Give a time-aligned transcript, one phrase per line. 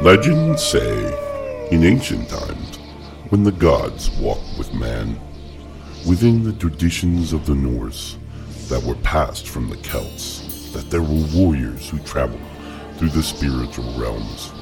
[0.00, 2.76] Legends say, in ancient times,
[3.30, 5.18] when the gods walked with man,
[6.06, 8.16] within the traditions of the Norse
[8.68, 12.40] that were passed from the Celts, that there were warriors who traveled
[12.96, 14.52] through the spiritual realms.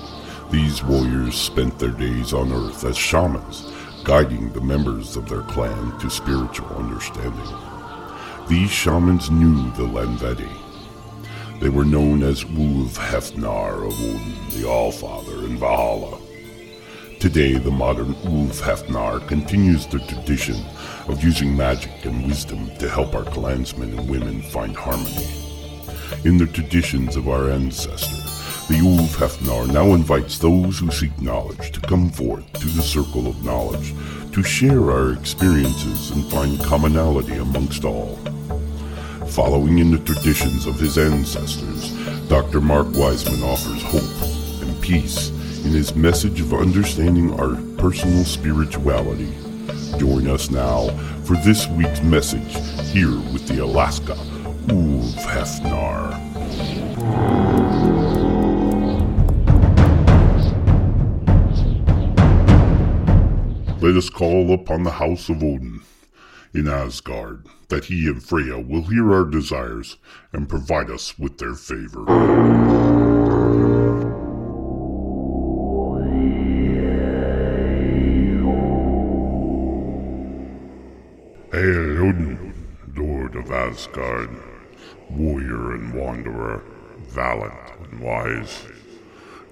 [0.51, 3.71] These warriors spent their days on earth as shamans,
[4.05, 7.55] guiding the members of their clan to spiritual understanding.
[8.49, 10.51] These shamans knew the Landvedi,
[11.61, 16.19] they were known as Ulf Hefnar of Odin, the Allfather in Valhalla.
[17.19, 20.63] Today, the modern Ulf Hefnar continues the tradition
[21.09, 25.27] of using magic and wisdom to help our clansmen and women find harmony.
[26.25, 31.73] In the traditions of our ancestors, the Ulf Hefnar now invites those who seek knowledge
[31.73, 33.95] to come forth to the circle of knowledge
[34.33, 38.19] to share our experiences and find commonality amongst all.
[39.29, 41.91] Following in the traditions of his ancestors,
[42.29, 42.61] Dr.
[42.61, 45.29] Mark Wiseman offers hope and peace
[45.65, 49.33] in his message of understanding our personal spirituality.
[49.99, 50.89] Join us now
[51.25, 52.55] for this week's message
[52.93, 54.17] here with the Alaska
[54.71, 56.23] Ulf Hefnar.
[63.83, 65.76] Let us call upon the House of Odin
[66.57, 69.99] in Asgard, that he and Freya will hear our desires
[70.33, 72.05] and provide us with their favor.
[81.53, 82.55] Hail Odin,
[82.97, 84.31] Lord of Asgard,
[85.11, 86.65] warrior and wanderer,
[87.09, 88.67] valiant and wise.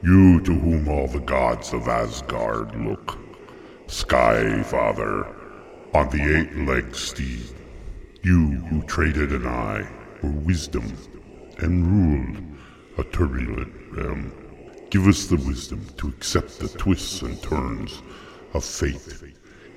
[0.03, 3.19] You to whom all the gods of Asgard look.
[3.87, 5.44] Sky Father,
[5.95, 7.55] on the eight-legged steed.
[8.23, 9.89] You who traded an eye
[10.21, 10.93] for wisdom
[11.59, 12.43] and ruled
[12.99, 14.33] a turbulent realm.
[14.91, 18.03] Give us the wisdom to accept the twists and turns
[18.55, 19.23] of fate,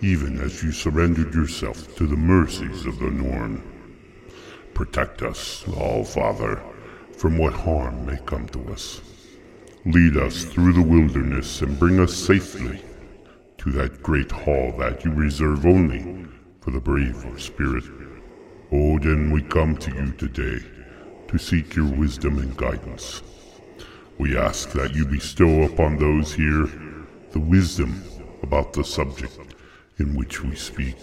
[0.01, 3.61] even as you surrendered yourself to the mercies of the Norn.
[4.73, 6.63] Protect us, All Father,
[7.15, 9.01] from what harm may come to us.
[9.85, 12.81] Lead us through the wilderness and bring us safely
[13.57, 16.25] to that great hall that you reserve only
[16.61, 17.83] for the brave of spirit.
[18.71, 20.59] Odin, we come to you today
[21.27, 23.21] to seek your wisdom and guidance.
[24.17, 26.67] We ask that you bestow upon those here
[27.31, 28.03] the wisdom
[28.43, 29.37] about the subject
[29.97, 30.97] in which we speak.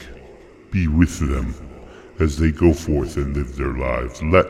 [0.71, 1.55] Be with them
[2.21, 4.23] as they go forth and live their lives.
[4.23, 4.47] Let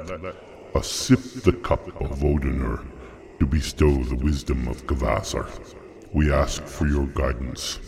[0.75, 2.85] us sip the cup of Odinur
[3.39, 5.49] to bestow the wisdom of Kvasir.
[6.13, 7.79] We ask for your guidance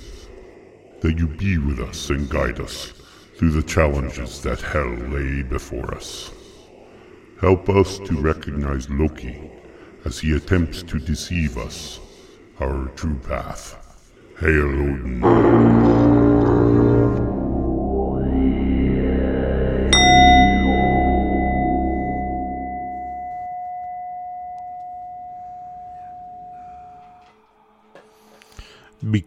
[1.01, 2.93] that you be with us and guide us
[3.37, 6.31] through the challenges that hell lay before us.
[7.41, 9.51] Help us to recognize Loki
[10.05, 12.01] as he attempts to deceive us,
[12.61, 13.77] our true path.
[14.39, 15.96] Hail Odin.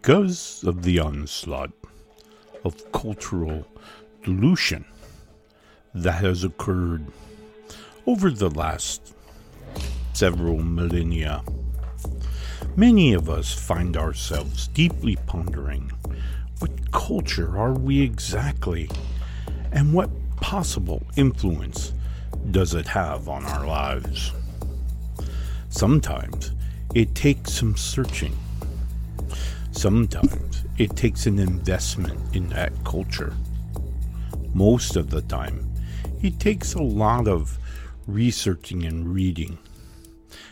[0.02, 1.72] Because of the onslaught
[2.64, 3.66] of cultural
[4.24, 4.86] dilution
[5.92, 7.04] that has occurred
[8.06, 9.14] over the last
[10.14, 11.42] several millennia,
[12.76, 15.92] many of us find ourselves deeply pondering
[16.60, 18.88] what culture are we exactly
[19.70, 21.92] and what possible influence
[22.50, 24.32] does it have on our lives?
[25.68, 26.52] Sometimes
[26.94, 28.34] it takes some searching
[29.72, 33.34] Sometimes it takes an investment in that culture.
[34.52, 35.72] Most of the time,
[36.22, 37.56] it takes a lot of
[38.06, 39.58] researching and reading.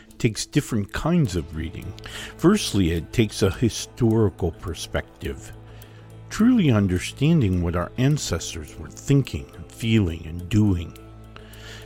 [0.07, 1.93] It takes different kinds of reading.
[2.37, 5.51] Firstly, it takes a historical perspective,
[6.29, 10.97] truly understanding what our ancestors were thinking and feeling and doing.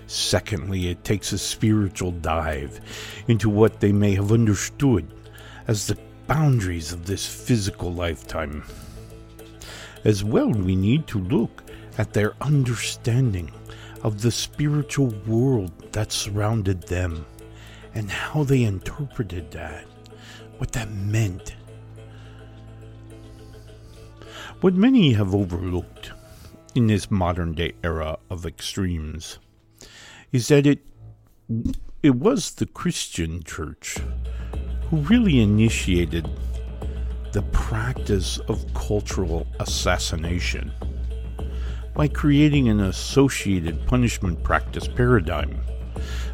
[0.08, 2.80] Secondly, it takes a spiritual dive
[3.28, 5.12] into what they may have understood
[5.68, 5.98] as the
[6.28, 8.64] boundaries of this physical lifetime.
[10.04, 11.64] As well, we need to look
[11.98, 13.52] at their understanding
[14.02, 17.26] of the spiritual world that surrounded them
[17.96, 19.86] and how they interpreted that,
[20.58, 21.56] what that meant.
[24.62, 26.12] What many have overlooked
[26.76, 29.40] in this modern day era of extremes
[30.32, 30.80] is that it
[32.02, 33.98] it was the Christian church
[34.94, 36.30] who really initiated
[37.32, 40.72] the practice of cultural assassination
[41.96, 45.60] by creating an associated punishment practice paradigm.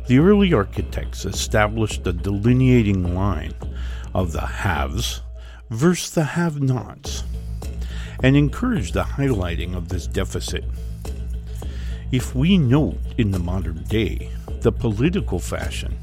[0.07, 3.53] The early architects established a delineating line
[4.13, 5.21] of the haves
[5.69, 7.23] versus the have nots
[8.23, 10.65] and encouraged the highlighting of this deficit.
[12.11, 15.97] If we note in the modern day the political fashion,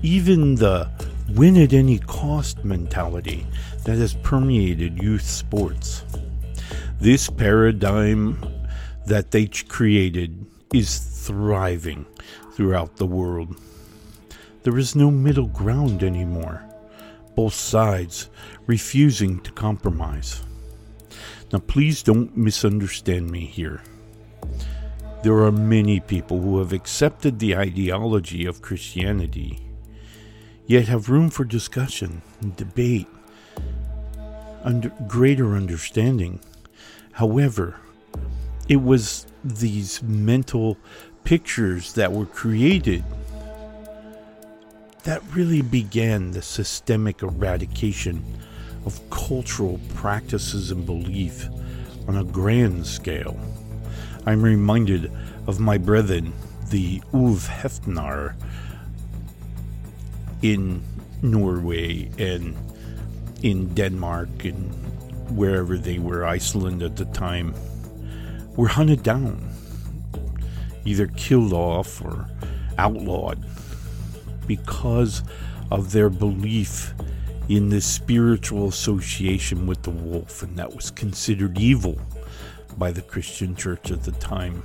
[0.00, 0.88] even the
[1.34, 3.46] win at any cost mentality
[3.84, 6.04] that has permeated youth sports.
[7.00, 8.38] This paradigm
[9.06, 12.06] that they created is thriving
[12.52, 13.56] throughout the world.
[14.62, 16.62] There is no middle ground anymore,
[17.34, 18.30] both sides
[18.66, 20.42] refusing to compromise.
[21.52, 23.82] Now, please don't misunderstand me here.
[25.22, 29.67] There are many people who have accepted the ideology of Christianity
[30.68, 33.08] yet have room for discussion and debate,
[34.62, 36.38] under greater understanding.
[37.12, 37.76] However,
[38.68, 40.76] it was these mental
[41.24, 43.02] pictures that were created
[45.04, 48.22] that really began the systemic eradication
[48.84, 51.48] of cultural practices and belief
[52.06, 53.40] on a grand scale.
[54.26, 55.10] I'm reminded
[55.46, 56.34] of my brethren,
[56.68, 58.34] the Ulf Hefnar,
[60.42, 60.82] in
[61.22, 62.56] Norway and
[63.42, 64.72] in Denmark and
[65.36, 67.54] wherever they were, Iceland at the time,
[68.56, 69.52] were hunted down,
[70.84, 72.26] either killed off or
[72.78, 73.44] outlawed
[74.46, 75.22] because
[75.70, 76.94] of their belief
[77.48, 81.98] in this spiritual association with the wolf, and that was considered evil
[82.76, 84.62] by the Christian church at the time.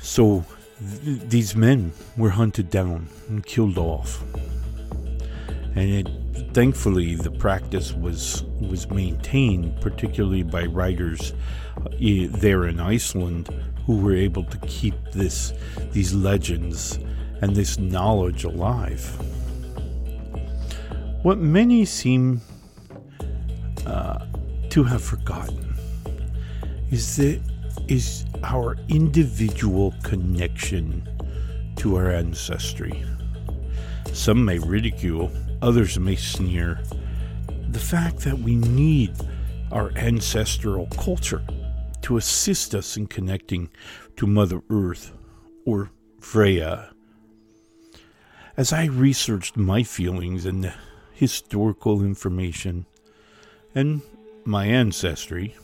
[0.00, 0.44] So
[1.04, 4.22] th- these men were hunted down and killed off.
[5.76, 11.32] And it, thankfully, the practice was was maintained, particularly by writers
[11.76, 11.88] uh,
[12.30, 13.48] there in Iceland,
[13.86, 15.52] who were able to keep this
[15.92, 16.98] these legends
[17.42, 19.04] and this knowledge alive.
[21.22, 22.40] What many seem
[23.86, 24.26] uh,
[24.70, 25.74] to have forgotten
[26.90, 27.40] is that
[27.88, 31.06] is our individual connection
[31.76, 33.04] to our ancestry.
[34.12, 36.80] Some may ridicule, others may sneer.
[37.68, 39.14] The fact that we need
[39.72, 41.42] our ancestral culture
[42.02, 43.70] to assist us in connecting
[44.16, 45.12] to Mother Earth
[45.66, 46.90] or Freya.
[48.56, 50.72] As I researched my feelings and
[51.12, 52.86] historical information
[53.74, 54.00] and
[54.44, 55.56] my ancestry,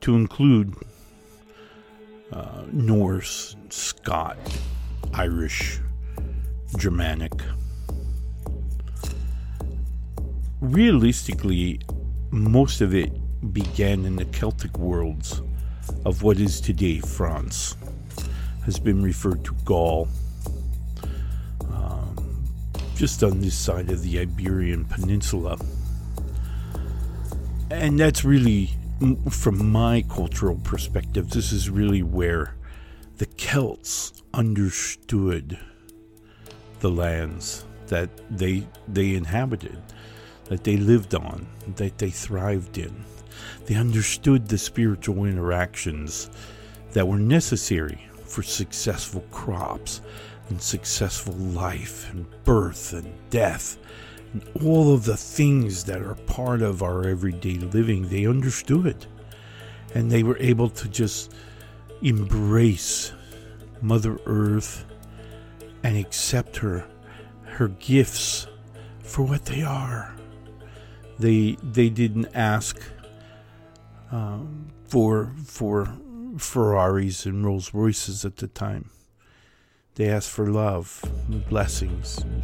[0.00, 0.74] to include
[2.32, 4.38] uh, Norse, Scot,
[5.14, 5.80] Irish,
[6.76, 7.32] Germanic.
[10.60, 11.80] Realistically,
[12.30, 13.12] most of it
[13.52, 15.40] began in the Celtic worlds
[16.04, 17.76] of what is today France,
[18.64, 20.08] has been referred to Gaul,
[21.70, 22.44] um,
[22.96, 25.58] just on this side of the Iberian Peninsula.
[27.70, 28.70] And that's really
[29.30, 32.56] from my cultural perspective, this is really where
[33.18, 35.58] the Celts understood
[36.80, 39.80] the lands that they they inhabited,
[40.46, 43.04] that they lived on, that they thrived in.
[43.66, 46.30] They understood the spiritual interactions
[46.92, 50.00] that were necessary for successful crops
[50.48, 53.78] and successful life and birth and death
[54.64, 59.06] all of the things that are part of our everyday living, they understood.
[59.94, 61.32] And they were able to just
[62.02, 63.12] embrace
[63.82, 64.84] Mother Earth
[65.82, 66.86] and accept her,
[67.44, 68.46] her gifts
[69.02, 70.14] for what they are
[71.18, 72.80] They they didn't ask
[74.12, 75.92] um, for for
[76.38, 78.90] Ferraris and Rolls Royces at the time.
[79.96, 82.42] They asked for love, and blessings, and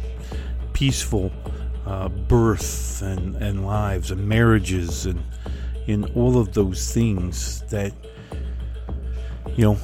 [0.73, 1.31] peaceful
[1.85, 5.21] uh, birth and, and lives and marriages and
[5.87, 7.93] in all of those things that
[9.55, 9.77] you know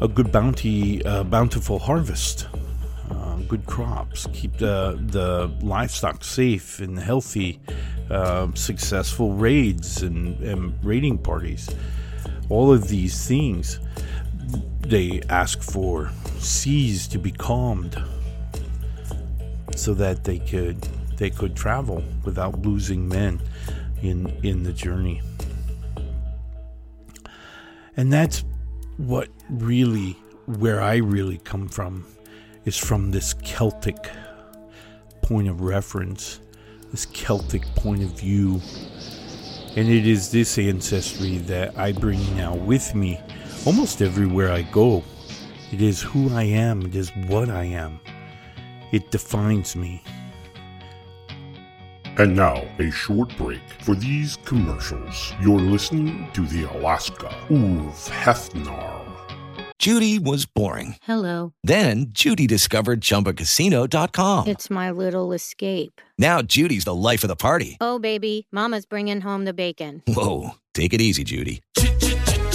[0.00, 2.48] a good bounty, uh, bountiful harvest,
[3.10, 7.60] uh, good crops, keep the the livestock safe and healthy,
[8.10, 11.68] uh, successful raids and, and raiding parties.
[12.48, 13.78] All of these things,
[14.80, 18.02] they ask for seas to be calmed,
[19.76, 20.88] so that they could
[21.20, 23.40] they could travel without losing men
[24.02, 25.20] in in the journey.
[27.96, 28.42] And that's
[28.96, 30.12] what really
[30.46, 32.06] where I really come from
[32.64, 34.10] is from this Celtic
[35.20, 36.40] point of reference,
[36.90, 38.60] this Celtic point of view.
[39.76, 43.20] And it is this ancestry that I bring now with me
[43.66, 45.04] almost everywhere I go.
[45.70, 48.00] It is who I am, it is what I am.
[48.90, 50.02] It defines me.
[52.18, 55.32] And now, a short break for these commercials.
[55.40, 59.00] You're listening to the Alaska Ulf Hefnar.
[59.78, 60.96] Judy was boring.
[61.02, 61.54] Hello.
[61.62, 64.48] Then Judy discovered ChumbaCasino.com.
[64.48, 66.02] It's my little escape.
[66.18, 67.78] Now Judy's the life of the party.
[67.80, 70.02] Oh, baby, Mama's bringing home the bacon.
[70.06, 71.62] Whoa, take it easy, Judy.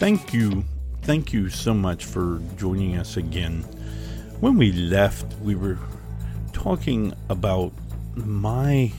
[0.00, 0.64] Thank you.
[1.02, 3.64] Thank you so much for joining us again.
[4.40, 5.76] When we left, we were
[6.54, 7.74] talking about
[8.14, 8.92] my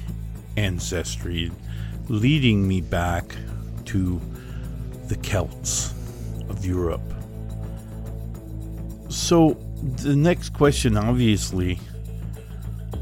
[0.58, 1.52] ancestry
[2.08, 3.36] leading me back
[3.86, 4.22] to
[5.08, 5.96] the Celts
[6.50, 7.02] of Europe.
[9.10, 9.58] So,
[10.04, 11.80] the next question obviously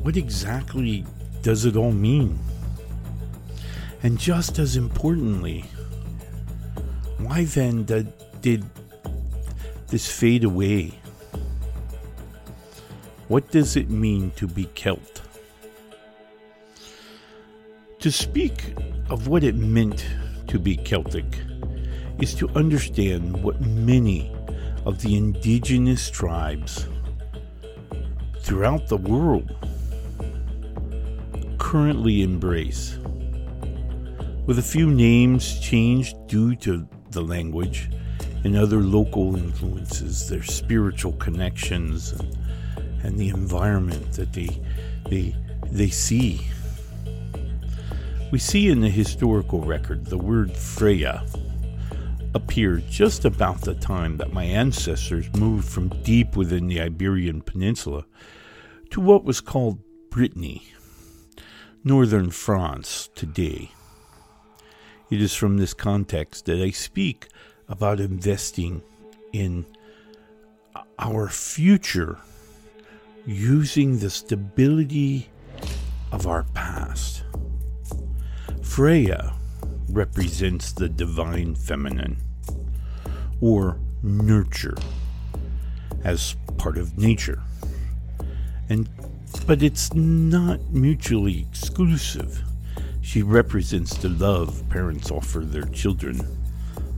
[0.03, 1.03] what exactly
[1.41, 2.39] does it all mean?
[4.03, 5.65] And just as importantly,
[7.19, 8.11] why then did,
[8.41, 8.65] did
[9.87, 10.93] this fade away?
[13.27, 15.21] What does it mean to be Celt?
[17.99, 18.73] To speak
[19.09, 20.05] of what it meant
[20.47, 21.25] to be Celtic
[22.19, 24.33] is to understand what many
[24.85, 26.87] of the indigenous tribes
[28.39, 29.53] throughout the world
[31.59, 32.97] currently embrace.
[34.47, 37.89] With a few names changed due to the language
[38.43, 42.37] and other local influences, their spiritual connections and,
[43.03, 44.49] and the environment that they,
[45.09, 45.35] they,
[45.71, 46.41] they see.
[48.31, 51.25] We see in the historical record the word Freya
[52.35, 58.05] appeared just about the time that my ancestors moved from deep within the Iberian Peninsula
[58.91, 60.63] to what was called Brittany,
[61.83, 63.71] northern France today.
[65.09, 67.27] It is from this context that I speak
[67.67, 68.83] about investing
[69.33, 69.65] in
[70.99, 72.19] our future
[73.25, 75.29] using the stability
[76.11, 77.23] of our past.
[78.61, 79.33] Freya
[79.89, 82.17] represents the divine feminine
[83.41, 84.77] or nurture
[86.03, 87.41] as part of nature.
[88.69, 88.87] And
[89.47, 92.43] but it's not mutually exclusive.
[93.09, 96.21] She represents the love parents offer their children,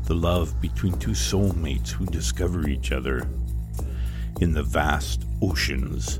[0.08, 3.30] the love between two soulmates who discover each other
[4.41, 6.20] in the vast oceans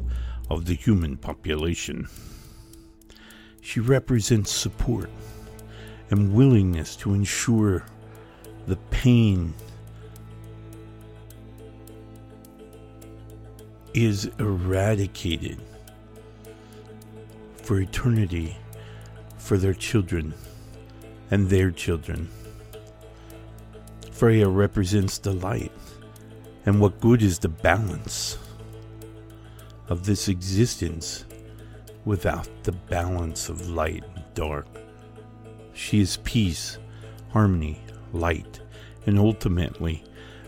[0.50, 2.08] of the human population.
[3.60, 5.10] She represents support
[6.10, 7.84] and willingness to ensure
[8.68, 9.54] the pain
[13.94, 15.60] is eradicated
[17.62, 18.56] for eternity
[19.52, 20.34] for their children
[21.30, 22.30] and their children.
[24.10, 25.74] Freya represents the light.
[26.66, 28.38] And what good is the balance
[29.90, 31.26] of this existence
[32.06, 34.68] without the balance of light and dark?
[35.74, 36.78] She is peace,
[37.32, 37.82] harmony,
[38.14, 38.62] light,
[39.06, 40.02] and ultimately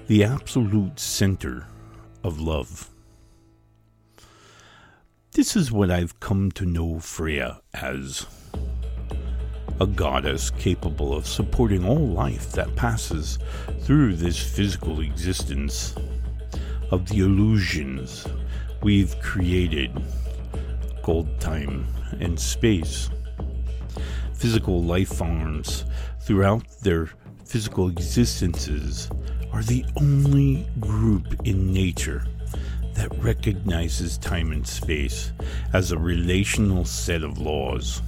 [0.07, 1.67] the absolute center
[2.24, 2.89] of love.
[5.33, 8.25] This is what I've come to know Freya as
[9.80, 13.39] a goddess capable of supporting all life that passes
[13.82, 15.96] through this physical existence,
[16.92, 18.27] of the illusions
[18.82, 19.92] we've created,
[21.01, 21.88] called time
[22.20, 23.10] and space.
[24.34, 25.86] Physical life forms
[26.22, 27.10] throughout their
[27.46, 29.10] physical existences
[29.51, 32.25] are the only group in nature
[32.94, 35.32] that recognizes time and space
[35.74, 38.01] as a relational set of laws.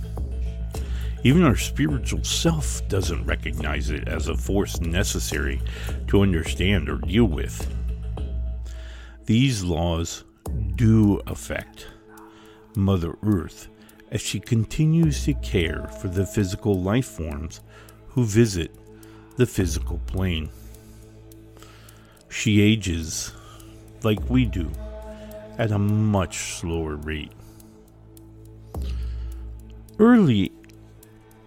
[1.26, 5.60] Even our spiritual self doesn't recognize it as a force necessary
[6.08, 7.68] to understand or deal with.
[9.26, 10.24] These laws
[10.76, 11.88] do affect
[12.76, 13.70] Mother Earth
[14.12, 17.62] as she continues to care for the physical life forms
[18.10, 18.70] who visit
[19.36, 20.52] the physical plane.
[22.30, 23.34] She ages
[24.04, 24.70] like we do
[25.58, 27.32] at a much slower rate.
[29.98, 30.52] Early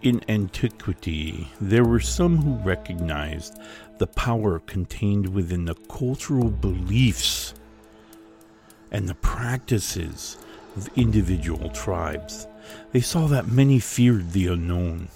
[0.02, 3.59] in antiquity, there were some who recognized
[3.99, 7.55] the power contained within the cultural beliefs
[8.90, 10.38] and the practices
[10.76, 12.47] of individual tribes.
[12.93, 15.09] They saw that many feared the unknown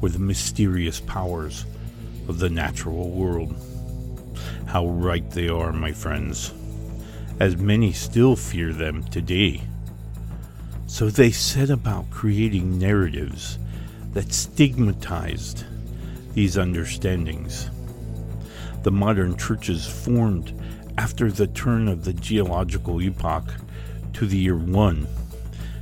[0.00, 1.64] or the mysterious powers
[2.28, 3.54] of the natural world.
[4.66, 6.52] How right they are, my friends,
[7.38, 9.62] as many still fear them today.
[10.86, 13.58] So they set about creating narratives
[14.12, 15.64] that stigmatized
[16.34, 17.70] these understandings.
[18.82, 20.52] The modern churches formed
[20.98, 23.54] after the turn of the geological epoch
[24.14, 25.06] to the year 1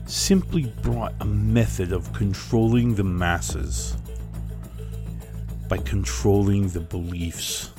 [0.07, 3.97] simply brought a method of controlling the masses
[5.69, 7.71] by controlling the beliefs.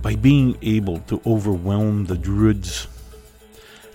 [0.00, 2.86] By being able to overwhelm the druids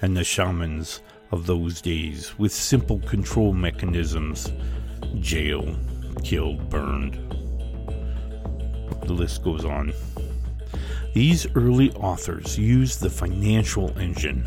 [0.02, 1.00] and the shamans
[1.34, 4.52] of those days with simple control mechanisms
[5.20, 5.76] jail,
[6.24, 7.16] killed, burned.
[9.02, 9.94] The list goes on.
[11.16, 14.46] These early authors used the financial engine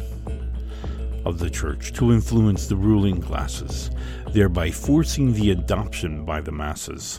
[1.24, 3.90] of the church to influence the ruling classes,
[4.28, 7.18] thereby forcing the adoption by the masses.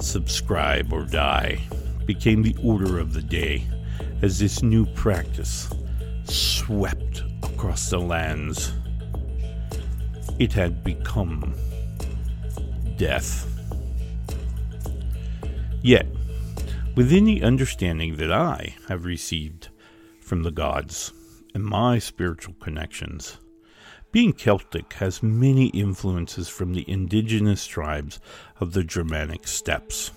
[0.00, 1.60] Subscribe or die
[2.04, 3.64] became the order of the day
[4.22, 5.72] as this new practice
[6.24, 8.72] swept across the lands.
[10.38, 11.54] It had become
[12.96, 13.46] death.
[15.82, 16.06] Yet,
[16.94, 19.68] within the understanding that I have received
[20.20, 21.12] from the gods
[21.54, 23.38] and my spiritual connections,
[24.12, 28.20] being Celtic has many influences from the indigenous tribes
[28.60, 30.10] of the Germanic steppes,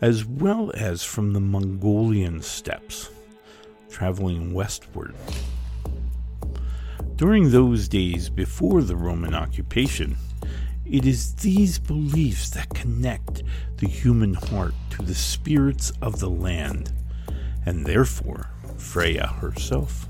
[0.00, 3.10] as well as from the Mongolian steppes,
[3.90, 5.14] traveling westward.
[7.16, 10.18] During those days before the Roman occupation,
[10.84, 13.42] it is these beliefs that connect
[13.78, 16.92] the human heart to the spirits of the land,
[17.64, 20.06] and therefore Freya herself.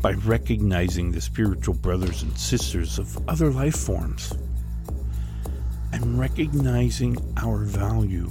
[0.00, 4.32] By recognizing the spiritual brothers and sisters of other life forms,
[5.92, 8.28] and recognizing our value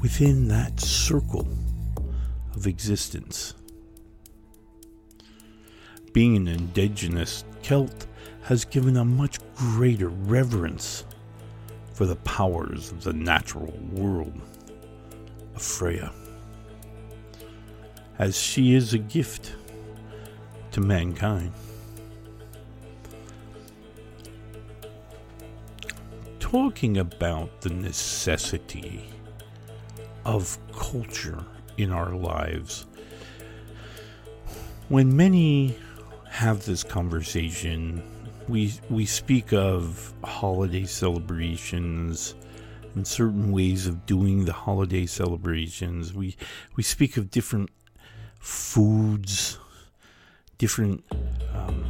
[0.00, 1.46] within that circle
[2.56, 3.54] of existence.
[6.12, 8.06] Being indigenous Celt
[8.42, 11.04] has given a much greater reverence
[11.94, 14.34] for the powers of the natural world
[15.54, 16.12] of Freya,
[18.18, 19.54] as she is a gift
[20.72, 21.52] to mankind.
[26.40, 29.04] Talking about the necessity
[30.26, 31.42] of culture
[31.78, 32.84] in our lives,
[34.88, 35.78] when many
[36.32, 38.02] have this conversation,
[38.48, 42.34] we we speak of holiday celebrations
[42.94, 46.14] and certain ways of doing the holiday celebrations.
[46.14, 46.36] We
[46.74, 47.68] we speak of different
[48.40, 49.58] foods,
[50.56, 51.04] different
[51.54, 51.84] um,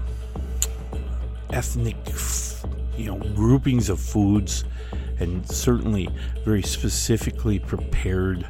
[1.50, 1.96] ethnic,
[2.96, 4.64] you know, groupings of foods,
[5.20, 6.08] and certainly
[6.44, 8.44] very specifically prepared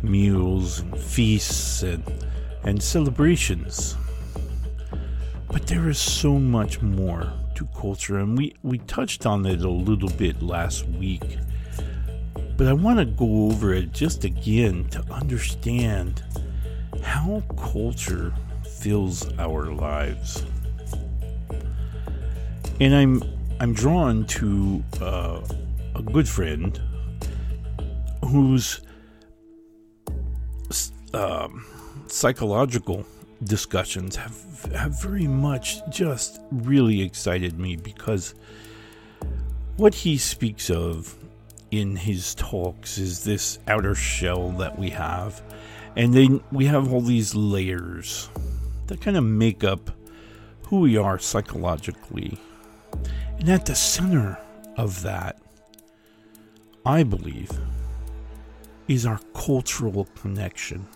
[0.00, 2.02] meals and feasts and
[2.64, 3.94] and celebrations.
[5.50, 9.70] But there is so much more to culture, and we, we touched on it a
[9.70, 11.38] little bit last week.
[12.56, 16.22] But I want to go over it just again to understand
[17.02, 18.34] how culture
[18.78, 20.44] fills our lives.
[22.80, 23.22] And I'm
[23.60, 25.40] I'm drawn to uh,
[25.96, 26.80] a good friend
[28.24, 28.80] whose
[31.12, 31.66] um,
[32.06, 33.04] psychological
[33.44, 34.36] discussions have
[34.74, 38.34] have very much just really excited me because
[39.76, 41.14] what he speaks of
[41.70, 45.42] in his talks is this outer shell that we have.
[45.96, 48.28] And then we have all these layers
[48.86, 49.90] that kind of make up
[50.62, 52.38] who we are psychologically.
[53.38, 54.38] And at the center
[54.78, 55.36] of that
[56.86, 57.50] i believe
[58.86, 60.86] is our cultural connection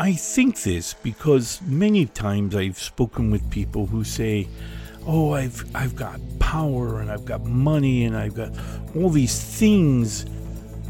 [0.00, 4.48] I think this because many times I've spoken with people who say,
[5.06, 8.50] "Oh, I've I've got power and I've got money and I've got
[8.96, 10.24] all these things,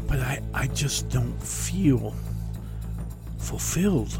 [0.07, 2.15] but I I just don't feel
[3.37, 4.17] fulfilled."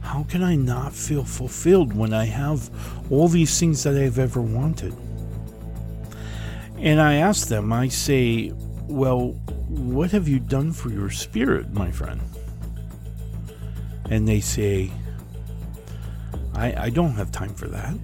[0.00, 2.68] How can I not feel fulfilled when I have
[3.12, 4.94] all these things that I've ever wanted?
[6.80, 8.52] And I ask them, I say,
[8.88, 9.34] Well,
[9.68, 12.20] what have you done for your spirit, my friend?
[14.10, 14.90] And they say,
[16.54, 17.94] I, I don't have time for that.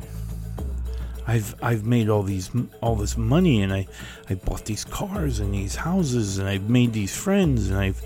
[1.27, 3.87] I've I've made all these all this money and I
[4.29, 8.03] I bought these cars and these houses and I've made these friends and I've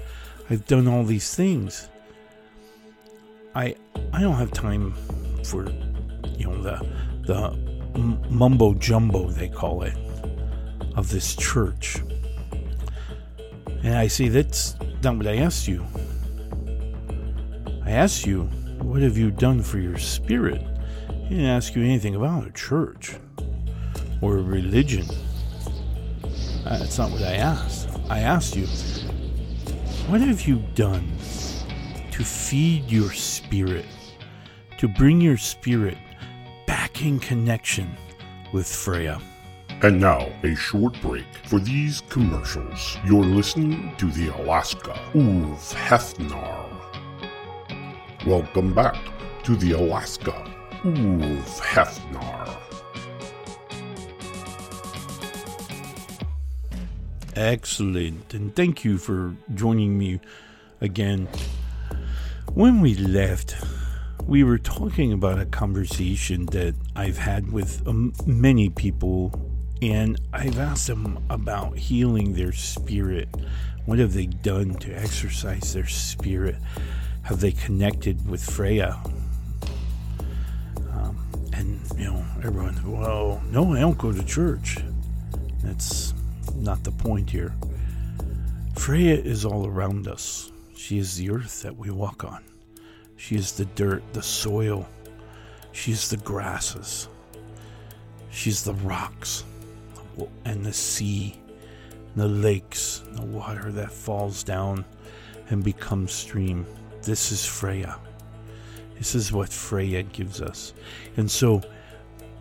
[0.50, 1.88] I've done all these things.
[3.54, 3.74] I
[4.12, 4.92] I don't have time
[5.44, 5.64] for
[6.36, 6.86] you know the
[7.24, 9.96] the mumbo jumbo they call it
[10.94, 11.96] of this church.
[13.82, 15.86] And I say that's not what I asked you.
[17.86, 18.42] I asked you,
[18.82, 20.60] What have you done for your spirit?
[21.28, 23.14] He didn't ask you anything about a church
[24.20, 25.06] or a religion.
[26.64, 27.88] Uh, that's not what I asked.
[28.10, 28.66] I asked you,
[30.08, 31.06] What have you done
[32.10, 33.86] to feed your spirit,
[34.78, 35.96] to bring your spirit
[36.66, 37.96] back in connection
[38.52, 39.20] with Freya?
[39.82, 42.98] And now, a short break for these commercials.
[43.06, 46.65] You're listening to the Alaska Ulf Hefnar
[48.26, 48.96] Welcome back
[49.44, 50.34] to the Alaska
[50.84, 52.58] Ulf Hefnar.
[57.36, 60.18] Excellent, and thank you for joining me
[60.80, 61.28] again.
[62.52, 63.54] When we left,
[64.24, 69.32] we were talking about a conversation that I've had with um, many people,
[69.80, 73.28] and I've asked them about healing their spirit.
[73.84, 76.56] What have they done to exercise their spirit?
[77.26, 78.96] Have they connected with Freya?
[80.92, 81.18] Um,
[81.52, 84.78] and, you know, everyone, well, no, I don't go to church.
[85.64, 86.14] That's
[86.54, 87.52] not the point here.
[88.76, 90.52] Freya is all around us.
[90.76, 92.44] She is the earth that we walk on.
[93.16, 94.88] She is the dirt, the soil.
[95.72, 97.08] She is the grasses.
[98.30, 99.42] She's the rocks
[100.44, 101.40] and the sea,
[102.14, 104.84] the lakes, the water that falls down
[105.50, 106.64] and becomes stream.
[107.06, 108.00] This is Freya.
[108.98, 110.74] This is what Freya gives us.
[111.16, 111.62] And so,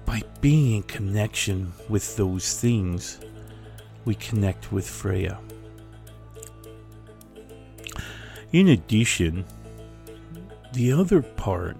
[0.05, 3.19] by being in connection with those things,
[4.05, 5.37] we connect with Freya.
[8.53, 9.45] In addition,
[10.73, 11.77] the other part,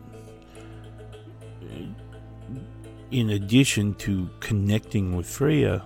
[3.10, 5.84] in addition to connecting with Freya,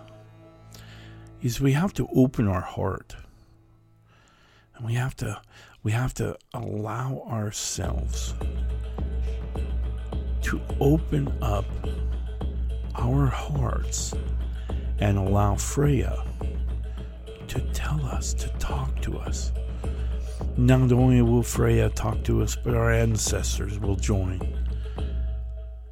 [1.41, 3.15] is we have to open our heart.
[4.75, 5.41] And we have to
[5.89, 8.35] we have to allow ourselves
[10.39, 11.65] to open up
[12.93, 14.13] our hearts
[14.99, 16.23] and allow Freya
[17.47, 19.51] to tell us, to talk to us.
[20.57, 24.39] Not only will Freya talk to us, but our ancestors will join.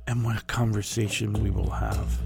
[0.05, 2.21] And what a conversation we will have.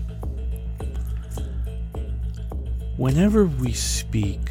[2.97, 4.41] Whenever we speak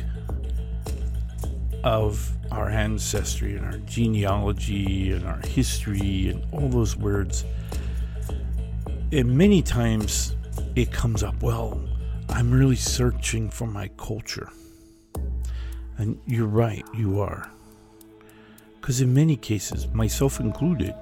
[1.84, 7.44] of our ancestry and our genealogy and our history and all those words.
[9.12, 10.34] And many times
[10.74, 11.80] it comes up, well,
[12.28, 14.50] I'm really searching for my culture.
[15.98, 17.50] And you're right, you are.
[18.80, 20.94] Because in many cases, myself included,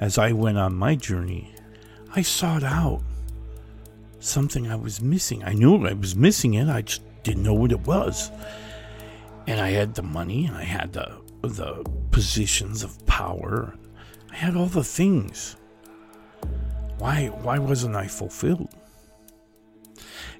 [0.00, 1.54] as I went on my journey,
[2.14, 3.02] I sought out
[4.18, 5.44] something I was missing.
[5.44, 8.30] I knew I was missing it, I just didn't know what it was
[9.46, 13.74] and I had the money, and I had the the positions of power.
[14.30, 15.56] I had all the things.
[16.98, 18.68] why why wasn't I fulfilled?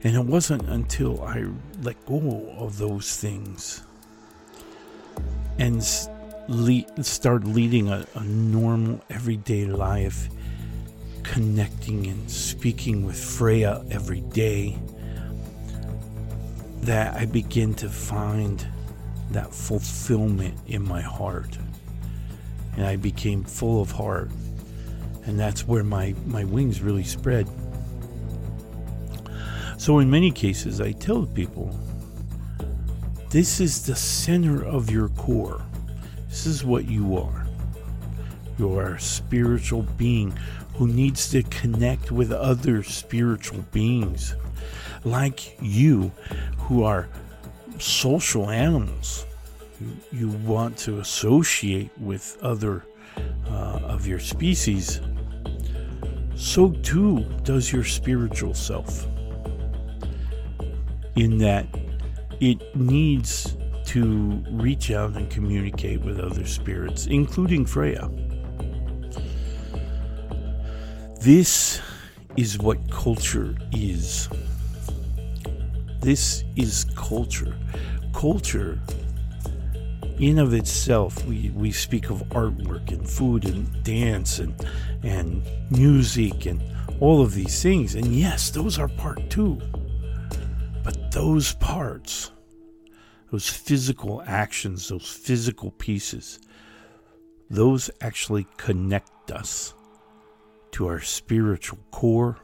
[0.04, 1.46] And it wasn't until I
[1.82, 3.84] let go of those things
[5.58, 10.28] and start leading a, a normal everyday life,
[11.22, 14.78] connecting and speaking with Freya every day,
[16.82, 18.66] that I begin to find
[19.30, 21.58] that fulfillment in my heart.
[22.76, 24.30] And I became full of heart.
[25.24, 27.48] And that's where my, my wings really spread.
[29.78, 31.76] So, in many cases, I tell people
[33.30, 35.62] this is the center of your core.
[36.28, 37.46] This is what you are.
[38.58, 40.36] You are a spiritual being
[40.74, 44.34] who needs to connect with other spiritual beings
[45.04, 46.12] like you
[46.58, 47.08] who are
[47.82, 49.26] social animals.
[49.80, 52.84] You, you want to associate with other
[53.48, 55.00] uh, of your species.
[56.36, 59.06] So too does your spiritual self
[61.16, 61.66] in that
[62.40, 68.08] it needs to reach out and communicate with other spirits, including Freya.
[71.20, 71.80] This
[72.36, 74.28] is what culture is.
[76.02, 77.56] This is culture.
[78.12, 78.76] Culture,
[80.18, 84.52] in of itself, we, we speak of artwork and food and dance and,
[85.04, 86.60] and music and
[86.98, 87.94] all of these things.
[87.94, 89.60] And yes, those are part too.
[90.82, 92.32] But those parts,
[93.30, 96.40] those physical actions, those physical pieces,
[97.48, 99.72] those actually connect us
[100.72, 102.38] to our spiritual core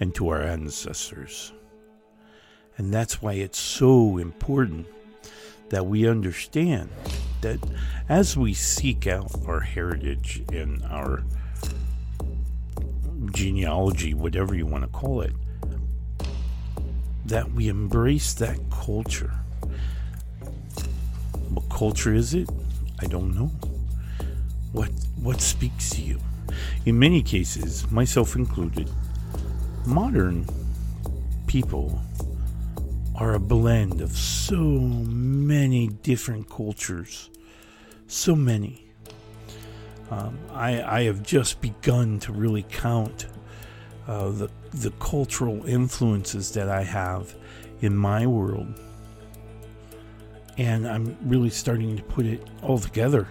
[0.00, 1.52] and to our ancestors.
[2.80, 4.86] And that's why it's so important
[5.68, 6.88] that we understand
[7.42, 7.58] that
[8.08, 11.22] as we seek out our heritage and our
[13.32, 15.34] genealogy, whatever you want to call it,
[17.26, 19.34] that we embrace that culture.
[21.50, 22.48] What culture is it?
[22.98, 23.50] I don't know.
[24.72, 26.18] What what speaks to you?
[26.86, 28.90] In many cases, myself included,
[29.84, 30.46] modern
[31.46, 32.00] people
[33.20, 37.28] are a blend of so many different cultures.
[38.06, 38.86] So many.
[40.10, 43.26] Um, I, I have just begun to really count
[44.08, 47.34] uh, the the cultural influences that I have
[47.82, 48.80] in my world.
[50.56, 53.28] And I'm really starting to put it all together.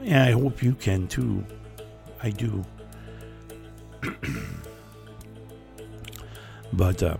[0.00, 1.44] And I hope you can too.
[2.22, 2.64] I do.
[6.72, 7.16] but uh,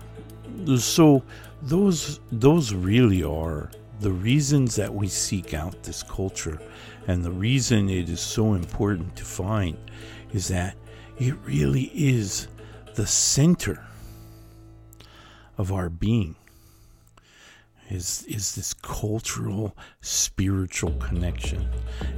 [0.78, 1.22] so
[1.62, 6.60] those those really are the reasons that we seek out this culture
[7.06, 9.76] and the reason it is so important to find
[10.32, 10.76] is that
[11.18, 12.48] it really is
[12.94, 13.86] the center
[15.56, 16.34] of our being.
[17.90, 21.68] Is is this cultural, spiritual connection?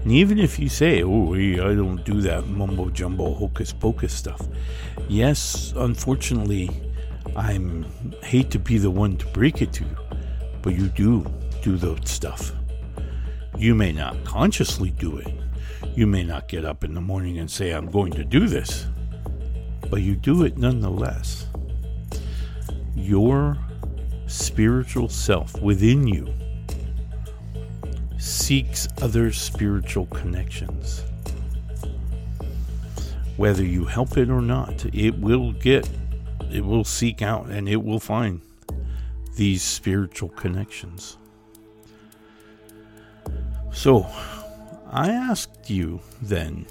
[0.02, 4.40] And even if you say, "Oh, I don't do that mumbo jumbo, hocus pocus stuff,"
[5.08, 6.70] yes, unfortunately,
[7.34, 7.58] I
[8.22, 9.96] hate to be the one to break it to you,
[10.62, 11.26] but you do
[11.62, 12.52] do that stuff.
[13.56, 15.32] You may not consciously do it,
[15.94, 18.86] you may not get up in the morning and say, I'm going to do this,
[19.90, 21.46] but you do it nonetheless.
[22.94, 23.56] Your
[24.26, 26.32] spiritual self within you
[28.18, 31.04] seeks other spiritual connections.
[33.36, 35.88] Whether you help it or not, it will get,
[36.50, 38.40] it will seek out, and it will find
[39.36, 41.18] these spiritual connections.
[43.72, 44.06] So,
[44.90, 46.66] I asked you then,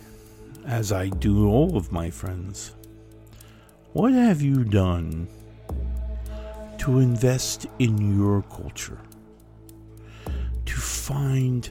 [0.66, 2.74] as I do all of my friends,
[3.94, 5.28] what have you done
[6.80, 9.00] to invest in your culture?
[10.66, 11.70] To find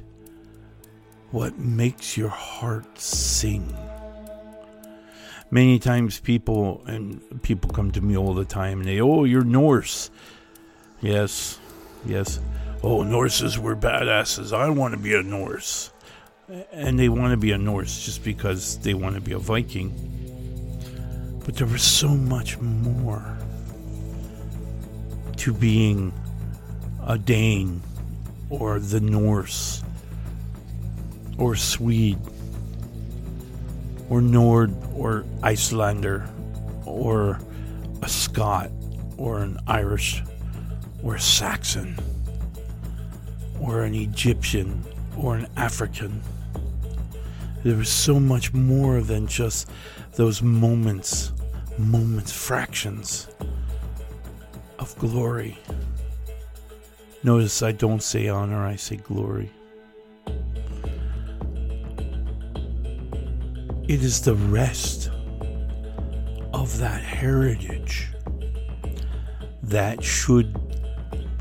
[1.32, 3.76] what makes your heart sing?
[5.54, 9.44] Many times people and people come to me all the time and they, oh, you're
[9.44, 10.10] Norse.
[11.00, 11.60] Yes,
[12.04, 12.40] yes.
[12.82, 14.52] Oh, Norses were badasses.
[14.52, 15.92] I want to be a Norse
[16.72, 19.92] and they want to be a Norse just because they want to be a Viking.
[21.44, 23.38] But there was so much more
[25.36, 26.12] to being
[27.06, 27.80] a Dane
[28.50, 29.84] or the Norse
[31.38, 32.18] or Swede
[34.10, 36.28] or Nord or Icelander
[36.84, 37.40] or
[38.02, 38.70] a Scot
[39.16, 40.22] or an Irish
[41.02, 41.98] or a Saxon
[43.60, 44.82] or an Egyptian
[45.16, 46.20] or an African
[47.62, 49.70] There was so much more than just
[50.16, 51.32] those moments,
[51.78, 53.28] moments, fractions
[54.78, 55.56] of glory.
[57.22, 59.50] Notice I don't say honor, I say glory.
[63.94, 65.08] It is the rest
[66.52, 68.08] of that heritage
[69.62, 70.52] that should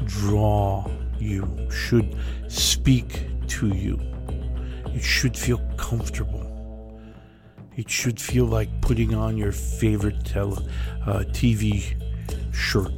[0.06, 0.88] draw
[1.18, 2.16] you, should
[2.50, 4.00] speak to you.
[4.94, 7.02] It should feel comfortable.
[7.76, 10.64] It should feel like putting on your favorite tele,
[11.08, 11.96] uh, TV
[12.54, 12.92] shirt.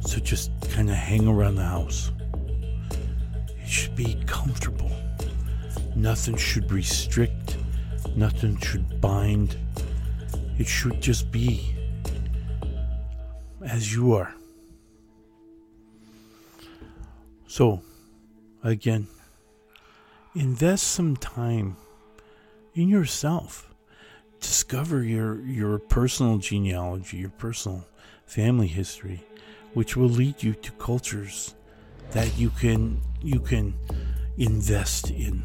[0.00, 2.10] So just kind of hang around the house.
[2.90, 4.90] It should be comfortable.
[5.94, 7.47] Nothing should restrict.
[8.18, 9.56] Nothing should bind.
[10.58, 11.72] It should just be
[13.64, 14.34] as you are.
[17.46, 17.80] So,
[18.64, 19.06] again,
[20.34, 21.76] invest some time
[22.74, 23.72] in yourself.
[24.40, 27.86] Discover your, your personal genealogy, your personal
[28.26, 29.22] family history,
[29.74, 31.54] which will lead you to cultures
[32.10, 33.74] that you can you can
[34.38, 35.44] invest in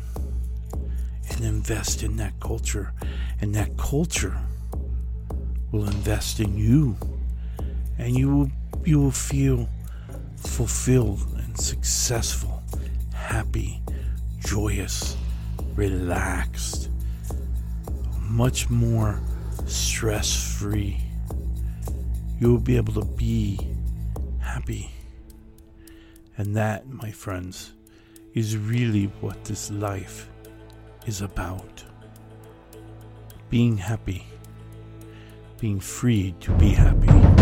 [1.36, 2.93] and invest in that culture.
[3.41, 4.38] And that culture
[5.72, 6.98] will invest in you.
[7.98, 8.52] And you will
[8.86, 9.69] you will feel
[10.36, 12.62] fulfilled and successful
[13.13, 13.82] happy
[14.39, 15.15] joyous
[15.76, 16.89] relaxed
[18.19, 19.22] much more
[19.65, 21.00] stress free
[22.43, 23.58] you will be able to be
[24.39, 24.91] happy.
[26.38, 27.72] And that my friends
[28.34, 30.28] is really what this life
[31.06, 31.84] is about
[33.50, 34.26] being happy
[35.63, 37.33] being free to be happy.